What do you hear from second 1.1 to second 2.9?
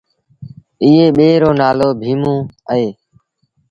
ٻي رو نآلو ڀيٚموݩ اهي۔